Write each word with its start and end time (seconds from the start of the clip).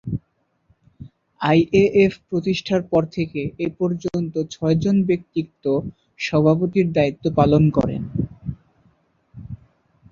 IAF 1.41 2.13
প্রতিষ্ঠার 2.29 2.81
পর 2.91 3.03
থেকে 3.15 3.41
এ 3.59 3.67
পর্যন্ত 3.79 4.33
ছয়জন 4.51 4.97
ব্যক্তিত্ব 5.09 5.63
সভাপতির 6.19 6.87
দায়িত্ব 6.91 7.25
পালন 7.39 7.63
করেন। 7.77 8.01